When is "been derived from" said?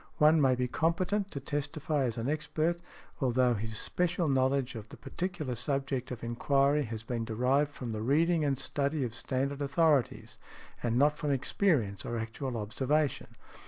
7.03-7.91